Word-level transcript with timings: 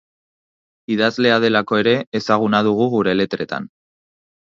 Idazlea 0.95 1.37
delako 1.45 1.81
ere 1.83 1.95
ezaguna 2.23 2.65
dugu 2.71 2.91
gure 2.97 3.19
letretan. 3.23 3.73